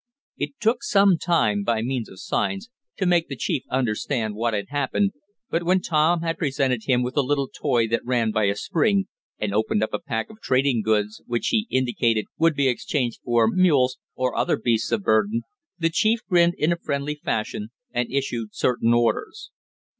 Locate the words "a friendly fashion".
16.73-17.67